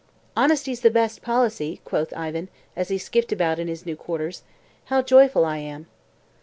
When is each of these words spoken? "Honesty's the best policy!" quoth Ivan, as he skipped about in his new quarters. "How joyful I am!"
"Honesty's 0.35 0.79
the 0.79 0.89
best 0.89 1.21
policy!" 1.21 1.79
quoth 1.85 2.11
Ivan, 2.17 2.49
as 2.75 2.87
he 2.87 2.97
skipped 2.97 3.31
about 3.31 3.59
in 3.59 3.67
his 3.67 3.85
new 3.85 3.95
quarters. 3.95 4.41
"How 4.85 5.03
joyful 5.03 5.45
I 5.45 5.57
am!" 5.59 5.85